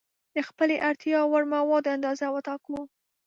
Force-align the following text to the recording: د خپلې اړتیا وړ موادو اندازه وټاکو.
د 0.35 0.37
خپلې 0.49 0.75
اړتیا 0.87 1.19
وړ 1.25 1.43
موادو 1.53 1.93
اندازه 1.95 2.25
وټاکو. 2.31 2.77